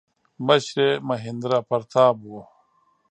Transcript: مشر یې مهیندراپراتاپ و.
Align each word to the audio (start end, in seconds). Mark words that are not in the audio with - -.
مشر 0.45 0.75
یې 0.83 0.89
مهیندراپراتاپ 1.07 2.17
و. 2.31 2.33